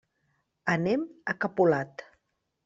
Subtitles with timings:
[0.75, 1.03] Anem
[1.35, 2.05] a Capolat.